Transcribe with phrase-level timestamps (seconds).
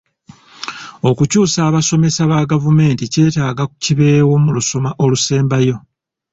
[1.09, 5.75] Okukyusa abasomesa ba gavumenti kyetaaga kibeewo mu lusoma olusembayo.